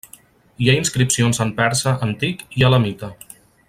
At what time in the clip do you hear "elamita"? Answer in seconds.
2.71-3.15